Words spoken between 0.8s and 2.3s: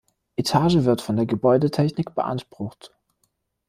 wird von der Gebäudetechnik